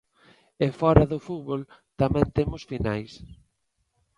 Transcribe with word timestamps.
E 0.65 0.67
fóra 0.79 1.05
do 1.11 1.19
fútbol 1.27 1.61
tamén 2.01 2.25
temos 2.37 2.61
finais. 2.71 3.11